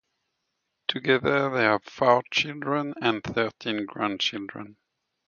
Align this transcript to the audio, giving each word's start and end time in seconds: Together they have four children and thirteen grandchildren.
Together 0.87 1.51
they 1.51 1.61
have 1.61 1.83
four 1.83 2.23
children 2.31 2.95
and 3.03 3.23
thirteen 3.23 3.85
grandchildren. 3.85 4.75